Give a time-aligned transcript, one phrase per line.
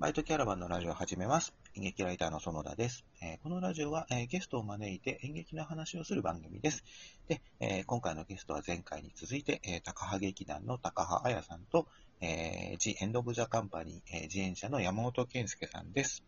[0.00, 1.54] バイトキャラバンのラジオを始めます。
[1.74, 3.04] 演劇ライターの園田です。
[3.20, 6.84] えーこのラジオは、えーゲストを招いて演劇の話をする番組です。
[7.28, 11.86] で、えー今回のゲストは前回に続いて、えー高羽劇団の高羽彩さんと、
[12.22, 16.24] えー、ジ・エンド・オブ・ザ・カンパニー、えー、自演者の山本健介さんです。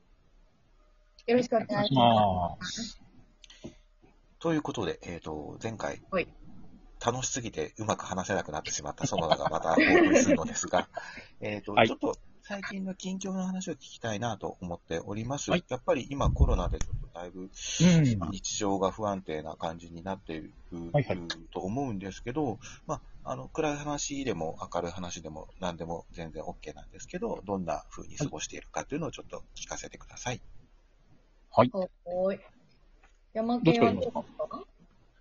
[1.27, 3.01] よろしくお願いします。
[4.39, 6.29] ということで、えっ、と、前回はい、
[7.03, 9.81] 楽しすぎてうまく話せなくなってしまった園田がまたお送
[10.11, 10.91] りするのですが、
[11.41, 15.53] えっと、はいちょっと最近の近況の話を聞きたいなと思っております。
[15.53, 17.51] はいやっぱり今コロナでちょっとだいぶうん。
[18.33, 20.53] 日常が不安定な感じになっている
[20.93, 21.19] はいはい
[21.53, 30.41] と思うんですけど、まあ、あの、暗い話でも明るい話でも何でも全然 OK なんですけど、どんな風に過ごしているかというのをちょっと聞かせてください。
[31.53, 32.41] はーい。
[33.35, 34.25] 山系はどうですか？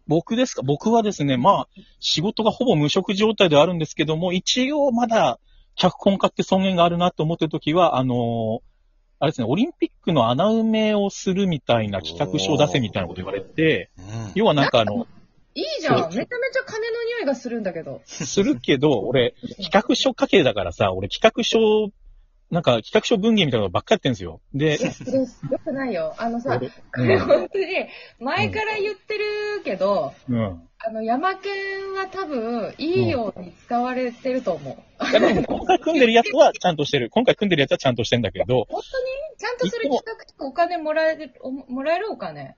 [0.08, 0.64] 僕ですか？
[0.64, 1.68] 僕はですね、まあ、
[2.00, 5.40] 仕事がほぼ無職状態ではあるんですけども、一応まだ
[5.76, 8.72] 脚本家って尊厳があるなと思ってるときは、あのー
[9.24, 14.32] あれですね、オリンピックの穴埋めをするみたいな企画書を出せみたいなこと言われて、うん。
[14.34, 15.06] 要はなんかあの、
[15.54, 15.96] いいじゃん。
[15.96, 18.02] めちゃめちゃ金の匂いがするんだけど。
[18.06, 21.60] するけど、俺、企画書書けだからさ、俺企画書、
[22.50, 24.42] なんか企画書文芸みたいなのばっかやってんですよ。
[24.56, 24.90] でよ
[25.64, 26.16] くないよ。
[26.18, 27.66] あのさ、俺これ本当に、
[28.20, 29.26] 前から言ってる
[29.64, 30.68] けど、うん。
[30.84, 31.54] あの、山県
[31.94, 35.10] は多分、いいように使われてると思う。
[35.10, 37.10] いやでも今回組んでるやつはちゃんとしてる。
[37.12, 39.06] 今回組んでるやつはちゃんとしてんだけど、本当に
[39.38, 42.56] ちゃんとそれ企画書お金もらえる、おもらえるお金？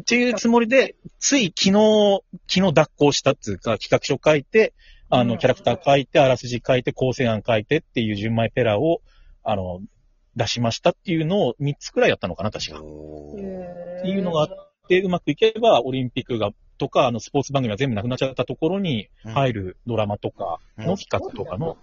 [0.00, 4.72] っていうつもりで、つい昨日、昨日脱行したっていうか、企画書書いて、
[5.10, 9.00] あの、うんキャラクター書いて、あらすじ書いて、構成案書いてっていう純米ペラを、
[9.42, 9.80] あの、
[10.36, 12.78] 出しましたっていうのを3つくらいやったのかな、確か。
[12.78, 12.82] っ
[14.02, 14.48] ていうのがあっ
[14.88, 21.76] て、うまくいけば、オリンピックが、とか、あの、スポーツ番組が全部なくなっちゃったところに入るドラマとかの企画とかの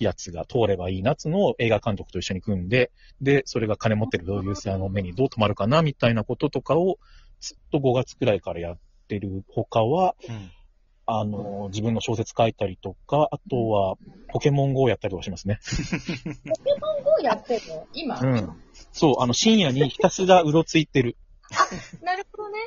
[0.00, 6.98] やつが通ればいいなっつうのを映画監督と一緒に組んで、で、それが金持ってるプロデューサーの目にどう止まるかな、みたいなこととかを、
[7.40, 10.50] ずっと5月くらいからやってる他は、うん
[11.08, 13.96] あの、自分の小説書いたりとか、あとは、
[14.28, 15.60] ポケモン GO をやったりとかしますね。
[16.44, 16.52] ど
[17.20, 17.86] うやってんの？
[17.92, 18.62] 今、うん。
[18.90, 21.16] そう、あの、深夜にひたすらうろついてる。
[22.02, 22.58] なるほどね。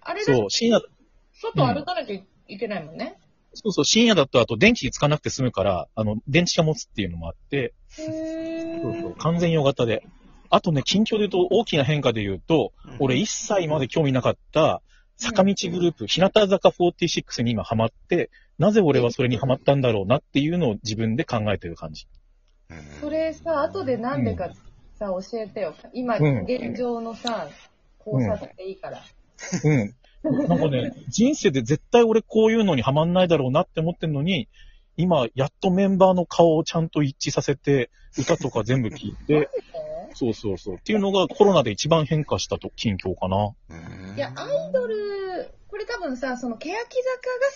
[0.00, 0.80] あれだそう、深夜、
[1.42, 3.18] 外歩かなきゃいけないもんね。
[3.54, 9.16] そうそう、深夜だとあと電池つかなくて済むから、あの、電池が持つっていうのもあって、へそうそうー。
[9.18, 10.06] 完全用型で。
[10.48, 14.82] あとね、近況で言うと大きな変化で言うと、うん俺一切まで興味なかった
[15.16, 22.06] 坂道グループ、日向坂46に今ハマって、なぜ俺はそれにハマったんだろうなっていうのを自分で考えてる感じ。
[22.70, 24.50] うんそれさ、後でなんでか
[24.98, 25.74] さ、教えてよ。
[25.92, 27.48] 今、うん現状のさ、
[27.98, 29.02] 考察でいいから。
[29.64, 29.94] うん。
[30.22, 34.48] なんかね、人生で絶対俺こういうのにハマんないだろうなって思ってんのに、
[34.96, 39.48] 今、やっとメンバーの顔をちゃんと一致させて、歌とか全部聞いて、
[40.14, 40.74] そうそうそう。
[40.76, 43.54] っていうのがコロナで一番変化したと、近況かな。
[43.70, 46.86] うんいや、アイドル、これ多分さ、その、欅坂が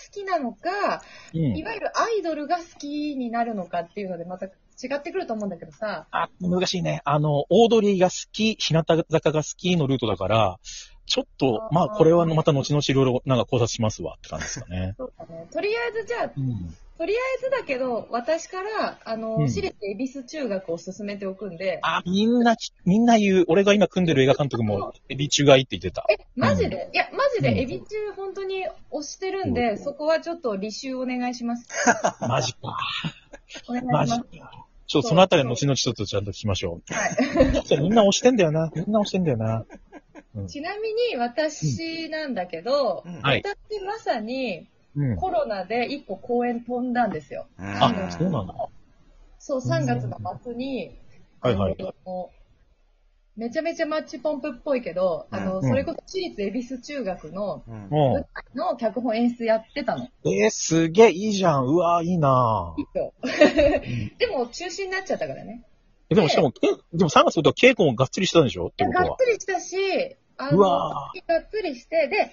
[0.03, 1.03] 好きなのか、
[1.33, 1.63] うんい。
[1.63, 4.49] わゆるアイドルが好きになるのかっていうので、また違
[4.95, 7.01] ってくると思うんだけどさ、あ、難しいね。
[7.05, 10.59] あの、オードリーが好き、日向坂が好きのルートだから、
[11.07, 14.93] ちょっと、まあ、これはまた後々いろいろなんか考察しますわって感じですかね。
[14.97, 15.47] そうだね。
[15.51, 16.75] とりあえずじゃあ、うん。
[16.97, 23.45] とりあえずだけど、私から、あの、うん私立恵比寿中学を進めておくんで、あ、みんなき、みんな言う。
[23.47, 26.05] 俺が今組んでる映画監督も、エビ中がいいって言ってた。
[26.09, 27.85] え、マジで、いや、マジうんで、エビ中
[28.15, 31.69] 本当に推してるんで、うんそこはちょっと履修お願いします。
[32.27, 32.77] マジか。
[33.69, 34.39] お願いしマジます。
[34.39, 34.65] か。
[34.87, 37.59] ちょ、そのあたりは後々ちょっとちゃんと聞きましょはい。
[37.59, 37.61] う。
[37.67, 38.71] じゃあみんな押してんだよな。
[38.73, 39.65] みんな押してんだよな。
[40.45, 45.15] ちなみに、私なんだけど、うんはい私まさにうん。
[45.15, 47.47] コロナで一個公演飛んだんですよ。
[47.57, 48.53] あ、そうなんだ。
[49.39, 50.97] そう、3月の末に、
[51.39, 51.75] はいはい。
[51.79, 52.29] あの
[53.35, 57.83] めちゃめちゃマッチポンプっぽいけど、あの、うんそれこそ私立恵比寿中学の、うん
[58.15, 58.25] うん。
[58.57, 60.07] の脚本演出やってたの。
[60.25, 61.65] えー、すげえ、いいじゃん。
[61.65, 63.13] うわいいないいよ
[64.17, 65.63] でも中止になっちゃったからね。
[66.09, 68.67] えでもしかも、けでも3月ことは稽古もがっつりしてたんでしょ？
[68.67, 69.05] ってことは。
[69.05, 69.75] がっつりしたし、
[70.37, 72.31] あうの、わがっつりして、で、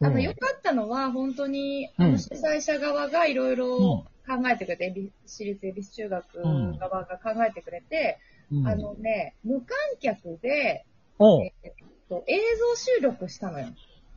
[0.00, 8.18] あの、うん良かったのは、本当に、あの、うん主催者側がいろいろうん考えてくれて、私立恵比寿中学うん側が考えてくれて、
[8.50, 8.66] うん。
[8.68, 10.84] あのね、無観客で、
[11.18, 11.42] うん。
[11.42, 11.72] えっ
[12.08, 13.66] と、映像収録したのよ。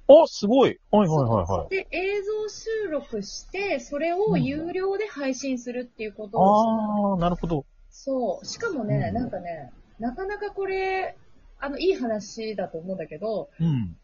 [0.08, 0.80] あ、すごい。
[0.92, 1.70] はいはいはいはい。
[1.70, 7.66] で、映像収録して、それを有料で配信するっていうことをしたあー、なるほど。
[7.90, 8.46] そう。
[8.46, 11.18] しかもね、うんなんかね、なかなかこれ、
[11.60, 13.98] あの、いい話だと思うんだけど、うん。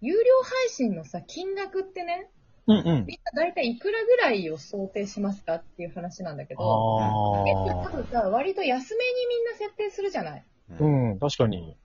[0.00, 2.30] 有料配信のさ、金額ってね、
[2.66, 2.84] うんうん。
[3.06, 6.60] みんな大体いくらぐらいを想定しますかっていう話なんだけど、
[7.00, 7.90] あえ多あ。
[7.90, 10.44] 分さ、割と安めにみんな設定するじゃない？
[10.78, 11.76] うん、確かに。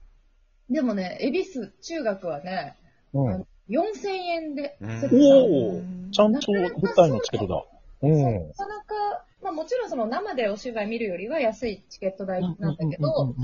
[0.68, 2.76] でもね、恵比寿中学はね、
[3.14, 3.46] うん。
[3.70, 7.64] 4000円でうんおーちゃんと舞台のチケットだ。
[8.02, 8.48] うん。
[8.48, 13.34] なかなか、まあもちろんその生でお芝居見るよりは安いチケット代なんだけど、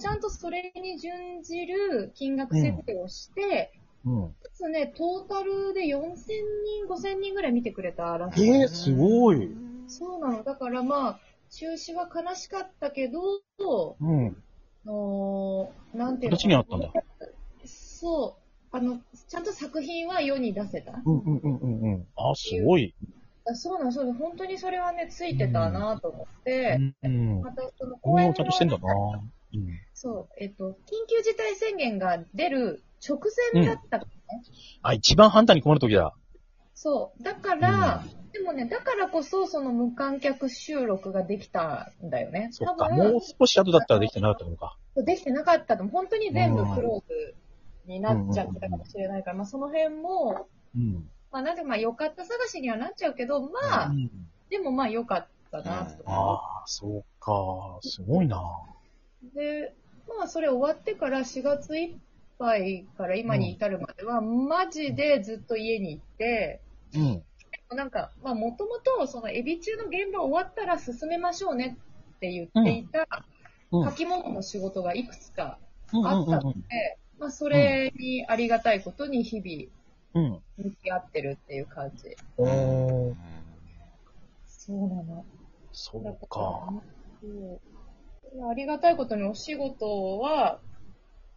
[0.00, 3.72] ちゃんとそれに準じる金額設定をして、
[4.04, 4.30] うんうんうん。
[4.30, 8.48] かつね、トータルで4000人、5000人ぐらい見てくれたらしい。
[8.48, 9.50] えー、すごい。
[9.88, 10.42] そうなの。
[10.42, 11.20] だからまあ、
[11.50, 13.20] 中止は悲しかったけど、
[14.00, 14.36] うん。
[14.86, 16.38] あのーなんていうの？
[16.38, 16.90] 形にあったんだ。
[17.66, 18.76] そう。
[18.76, 21.02] あの、ちゃんと作品は世に出せた。
[21.04, 22.06] うんうんうんうんうん。
[22.16, 22.94] あ、すごい。
[23.46, 24.18] あそうなの、そうなの。
[24.18, 27.40] 本当にそれはね、ついてたなと思って、うんうん。
[27.42, 28.88] またそのこれもちゃんとしてんだな。
[29.54, 29.80] うん。
[29.94, 30.74] そう、えっと、緊
[31.08, 33.18] 急事態宣言が出る直
[33.54, 34.10] 前だったのね。
[34.82, 36.14] あ、一番判断に困るときだ。
[36.74, 37.22] そう。
[37.22, 42.48] だから、でもね、だからこそ、その無観客収録ができたんだよね。
[42.52, 42.88] そっか。
[42.88, 44.76] もう少し後だったらできてなかったのか。
[44.96, 45.92] できてなかったと思う。
[45.92, 47.34] 本当に全部クローズ
[47.86, 51.10] になっちゃってたかもしれないから、まあその辺も、うん。
[51.32, 54.10] まあなんでまあ良かった探しにはなっちゃうけど、まあ、うん
[54.50, 56.02] でもまあ良かったなと。
[56.06, 57.78] ああ、そうか。
[57.82, 58.36] すごいな。
[59.34, 59.74] で、
[60.08, 61.96] まあそれ終わってから4月いっ
[62.38, 66.60] ぱいから今に至るまでは、マジでずっと家に行って、
[66.94, 67.22] うん。
[67.76, 71.78] なんか、まあもともとそのエビ中の現場終わったら進めましょうね
[72.16, 73.06] って言っていた
[73.70, 73.90] うん。
[73.90, 75.58] 書き物の仕事がいくつか
[75.92, 76.58] うんあったので、
[77.18, 80.40] まあそれにありがたいことに日々うん。
[80.56, 82.16] 向き合ってるっていう感じ。
[82.38, 83.16] うん。
[84.46, 85.24] そうなの。
[85.72, 86.82] そだうか。
[88.50, 90.60] ありがたいことにお仕事は、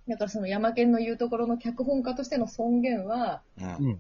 [0.06, 4.00] なんかその山県の言うところの脚本家としての尊厳は、うんうん。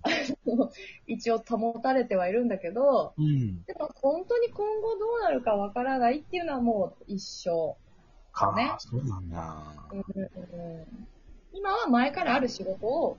[1.07, 3.63] 一応保たれてはいるんだけど、うん。
[3.63, 7.75] でも本当に今後どうなるかわからないっていうのはもう一生。
[8.33, 9.37] か、ねそうなんだ。
[9.39, 11.07] あうんうん
[11.55, 13.17] 今は前からある仕事を、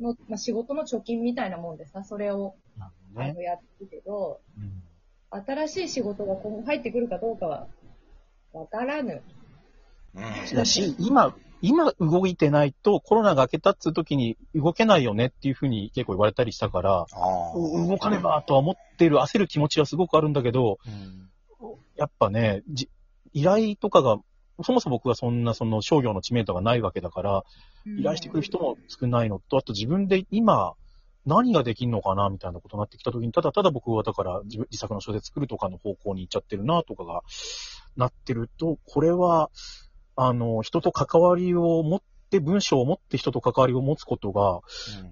[0.00, 2.54] うんのまあ、仕事の貯金みたいなもんでさ、それを。
[3.16, 4.82] あのやってるけど、うん
[5.30, 7.66] 新しい仕事が今後入ってくるかどうかは
[8.54, 9.22] わからぬ。
[10.14, 10.56] うん。
[10.56, 17.06] だし、今、今動いてないとコロナが明けたっつう時に動けないよねっていうふうに結構言われたりしたから、
[17.54, 21.30] 動かねばとは思ってる、焦る気持ちはすごくあるんだけど、うん。
[21.96, 22.90] やっぱね、じ
[23.32, 24.18] 依頼とかが、
[24.62, 27.44] そもそも僕はそんなその商業の知名度がないわけだから、
[27.86, 30.74] 依頼してくる人も少ないのと、あと自分で今、
[31.26, 37.22] 何ができんのかなみたいなことになってきたときに、ただただ僕はだから自分自作の小説作るとかの方向に行っちゃってるなとかが
[37.96, 39.50] なってると、これは、
[40.16, 42.00] あの、人と関わりを持っ
[42.30, 44.60] て、文章を持って人と関わりを持つことが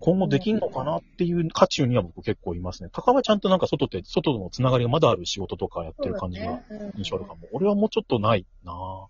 [0.01, 2.89] 今後できんのかなっていう渦中には僕結構いますね。
[2.91, 6.61] 高はちゃんとなんか外って、外とのつながりがまだある仕事とかやってる感じが
[6.97, 7.47] 印象あるかも。
[7.53, 9.07] 俺はもうちょっとないな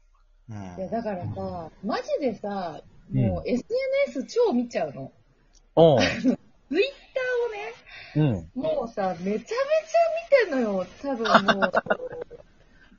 [0.50, 2.82] うんいや、だからさ、マジでさ、
[3.14, 5.12] うんもう SNS 超見ちゃうの。
[5.76, 6.38] ぁ。
[6.72, 6.86] ツイッ
[8.14, 8.58] ターをね、うん。
[8.58, 8.62] うん。
[8.62, 9.56] もうさ、めちゃめちゃ
[10.46, 10.86] 見てんのよ。
[11.02, 11.72] 多分もう。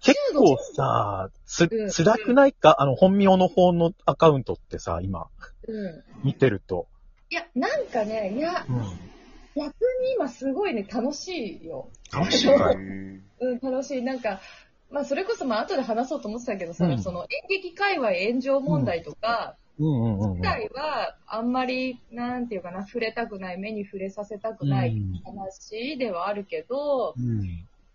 [0.01, 2.75] 結構さ、つうん、辛くないか？
[2.79, 5.27] あの、本名の方のアカウントってさ、今、
[5.67, 6.03] うん。
[6.23, 6.87] 見てると。
[7.29, 8.77] いや、なんかね、いや、うん。
[9.55, 9.65] 逆
[10.01, 11.89] に今すごいね、楽しいよ。
[12.11, 14.01] 楽しいかいうん うん、楽しい。
[14.01, 14.41] なんか、
[14.91, 20.29] まあ、それこそ、まあ、後で話そうと思ってたけどさ、うんその演劇界隈炎上問題とか、うんうんうんうん。
[20.31, 27.41] 自体は、あんまり、なんていうかな、触れたくない、目に触れさせたくないうん話ではあるけど、うん。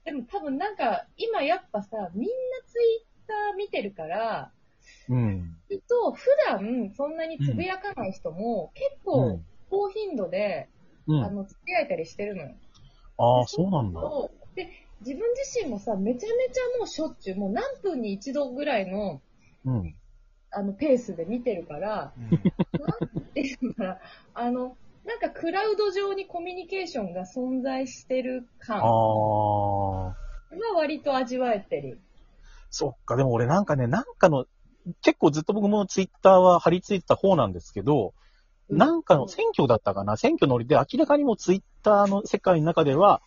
[0.05, 2.29] でも多分なんか、今やっぱさ、みんな
[2.67, 4.53] ツイッター見てるから、
[5.09, 5.55] うん。
[5.87, 10.69] と普段そんなにつぶやかない人も、結構高頻度で、
[11.07, 11.25] うん。
[11.25, 12.55] あの、付き合えたりしてるのよ。
[13.19, 14.01] ああ、そうなんだ。
[14.55, 14.69] で、
[15.01, 19.21] 自分自身もさ、めちゃめちゃもうしょっちゅう、もう何分に一度ぐらいの、
[19.65, 19.95] うん。
[20.51, 22.13] あの、ペースで見てるから、
[22.79, 23.99] なんていうのかな、
[24.35, 30.17] あの、なんかクラウド上にコミュニケーションが存在してる感あはあ。
[30.77, 32.01] 割と味わえてる。
[32.71, 34.47] そっか、でも俺なんかね、なんかの、
[35.03, 38.15] 結構ずっと僕もツイッターは張り付いてた方なんですけど、
[38.71, 43.23] なんかの選挙だったかな選挙のりで明らかにもツイッターの世界の中では、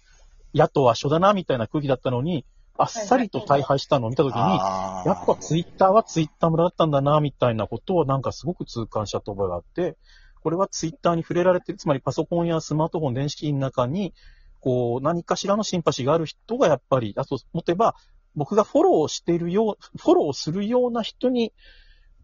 [0.53, 2.45] 野党は一緒だなみたいな空気だったのに、
[2.77, 5.07] あっさりと大敗したのを見たときに、あー。
[5.07, 9.97] やっぱツイッターはツイッター村だったんだな、みたいなことをなんかすごく痛感した覚えがあって、
[10.41, 14.13] これはツイッターに触れられてる、つまりパソコンやスマートフォン、電子機の中に、
[14.59, 17.95] こう、何かしらのシンパシーがある人がやっぱり、あと、持てば、
[18.35, 21.53] 僕がフォローしているよう、フォローするような人に、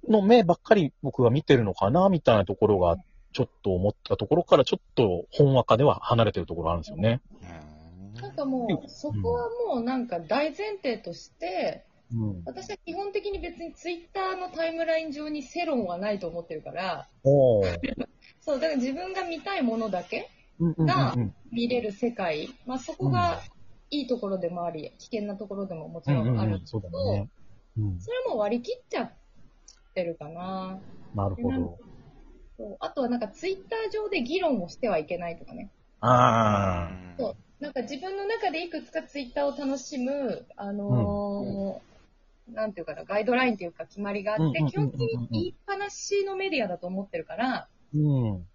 [0.08, 2.98] の目ばっかり僕が見てるのかな、みたいなところが、
[3.34, 7.22] ちょっと思ったところから、ちょっと本話化では離れてるところあるんですよね。
[7.42, 7.77] うん
[8.22, 12.44] なんかもう、そこはもうなんか大前提として、うん。
[12.46, 17.10] 私は基本的に別にツイッターのタイムライン上に世論はないと思ってるから。
[17.24, 17.62] そ
[18.56, 23.42] う、だから自分が見たいものだけうんうんがうん見れる世界、まあそこが
[23.90, 27.30] いいところでもあり、危険なところでももちろんあるんですそうけど、だね。
[27.78, 28.00] うん。
[28.00, 29.12] それはもう割り切っちゃっ
[29.94, 30.80] てるかな。
[31.14, 32.78] なるほど。
[32.80, 35.72] あとはなんかツイッター上で議論をしてはいけないとかね。
[36.00, 37.16] ああ。
[37.18, 41.88] そうなんか自分の中でいくつかツイッターを楽しむ、あのー
[42.54, 48.46] なんていうかな、ガイドラインというか決まりがあって、うんうんうんうん基本的に言いっぱなしのメディアだと思ってるから、うん。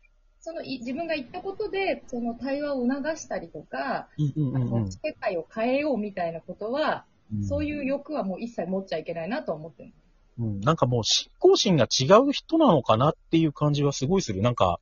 [0.40, 7.44] そのい自分が言ったことで、その対話を促したりとか、うんうんうん世界を変えようみたいなことは、うん。
[7.44, 9.92] そういう欲はもう一切持っちゃいけないなとは思ってる。
[10.38, 14.40] うん、なんかもう信仰心が違う人なのかなっていう感じはすごいする。
[14.40, 14.80] なんか、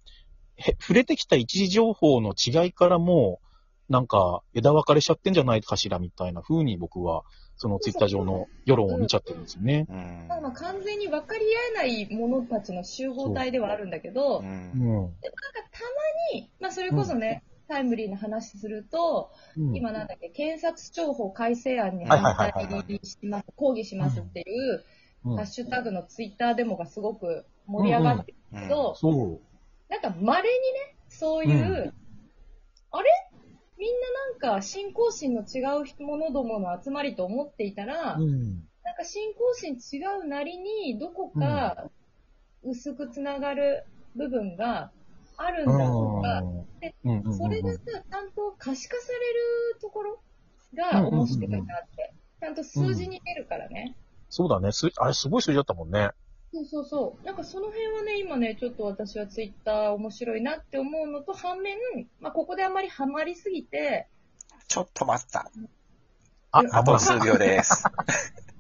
[0.56, 3.49] へ触れてきた一時情報の違いからもう、
[3.90, 7.24] なんか枝分かれしちゃってんじゃないかしらみたいな風に僕は、
[7.56, 9.86] そのツイッター上の世論を見ちゃってるんですよね。
[9.90, 10.26] うん。
[10.28, 14.42] まあ完全に分かり合えない者たちの集合体ではあるんだけど、う。
[14.42, 14.72] でもうん。
[14.72, 14.74] ん。
[14.76, 15.16] なんか
[15.72, 15.82] た
[16.32, 19.76] まに、まあそれこそね、タイムリーな話すると、うん。
[19.76, 24.84] 今なんだっけ、検察庁法改正案にはい反対します、抗議しますっていう、
[25.24, 25.36] うん。
[25.36, 29.40] ハッシュタグのツイッターデモがすごく盛り上がってるけど、そう。
[29.90, 31.94] なんか稀にね、そういう、うん。
[32.92, 33.10] あれ？
[33.80, 38.62] みんななんか信仰心の違う人者どもの集まりと思っていたら、うん。
[38.84, 41.90] なんか信仰心違うなりに、どこか
[42.62, 43.84] 薄くつながる
[44.14, 44.90] 部分が
[45.38, 46.42] あるんだとか、
[46.80, 46.94] で
[47.38, 49.18] それがさ、ちゃんと可視化され
[49.74, 50.20] るところ
[50.76, 51.62] が面白いなっ
[51.96, 52.12] て。
[52.40, 53.96] ちゃんと数字に出るからね。
[54.28, 54.72] そうだね。
[54.72, 56.10] す、あれすごい数字だったもんね。
[56.64, 57.26] そうそうそう。
[57.26, 61.76] なんかその辺はね、今ね、ちょっと私はツイッター面白いなって思うのと、反面、
[62.20, 64.08] まあ、ここであんまりハマりすぎて、
[64.68, 65.50] ちょっと待った。
[66.52, 67.84] あ、あと数秒です。